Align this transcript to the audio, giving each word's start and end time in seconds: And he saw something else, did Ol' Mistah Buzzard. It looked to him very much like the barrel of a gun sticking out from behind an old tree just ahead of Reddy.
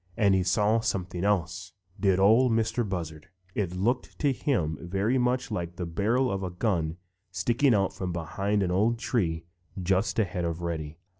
And 0.17 0.33
he 0.33 0.41
saw 0.41 0.79
something 0.79 1.23
else, 1.23 1.73
did 1.99 2.17
Ol' 2.19 2.49
Mistah 2.49 2.83
Buzzard. 2.85 3.27
It 3.53 3.75
looked 3.75 4.17
to 4.17 4.31
him 4.31 4.79
very 4.81 5.19
much 5.19 5.51
like 5.51 5.75
the 5.75 5.85
barrel 5.85 6.31
of 6.31 6.41
a 6.41 6.49
gun 6.49 6.97
sticking 7.29 7.75
out 7.75 7.93
from 7.93 8.11
behind 8.11 8.63
an 8.63 8.71
old 8.71 8.97
tree 8.97 9.45
just 9.79 10.17
ahead 10.17 10.43
of 10.43 10.63
Reddy. 10.63 10.97